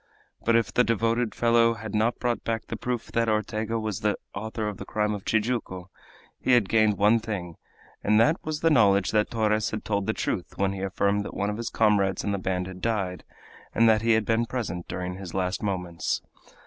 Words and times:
But 0.43 0.55
if 0.55 0.73
the 0.73 0.83
devoted 0.83 1.35
fellow 1.35 1.75
had 1.75 1.93
not 1.93 2.17
brought 2.17 2.43
back 2.43 2.65
the 2.65 2.75
proof 2.75 3.11
that 3.11 3.29
Ortega 3.29 3.77
was 3.79 3.99
the 3.99 4.17
author 4.33 4.67
of 4.67 4.77
the 4.77 4.83
crime 4.83 5.13
of 5.13 5.23
Tijuco, 5.23 5.91
he 6.39 6.53
had 6.53 6.67
gained 6.67 6.97
one 6.97 7.19
thing, 7.19 7.55
and 8.03 8.19
that 8.19 8.43
was 8.43 8.61
the 8.61 8.71
knowledge 8.71 9.11
that 9.11 9.29
Torres 9.29 9.69
had 9.69 9.85
told 9.85 10.07
the 10.07 10.13
truth 10.13 10.57
when 10.57 10.73
he 10.73 10.81
affirmed 10.81 11.23
that 11.23 11.35
one 11.35 11.51
of 11.51 11.57
his 11.57 11.69
comrades 11.69 12.23
in 12.23 12.31
the 12.31 12.39
band 12.39 12.65
had 12.65 12.81
died, 12.81 13.23
and 13.75 13.87
that 13.87 14.01
he 14.01 14.13
had 14.13 14.25
been 14.25 14.47
present 14.47 14.87
during 14.87 15.17
his 15.17 15.35
last 15.35 15.61
moments. 15.61 16.23